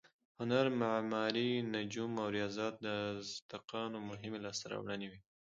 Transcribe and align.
هنر، 0.39 0.65
معماري، 0.81 1.51
نجوم 1.75 2.11
او 2.21 2.27
ریاضیاتو 2.35 2.79
د 2.85 2.87
ازتکانو 3.21 3.97
مهمې 4.09 4.39
لاسته 4.45 4.65
راوړنې 4.71 5.07
وې. 5.11 5.19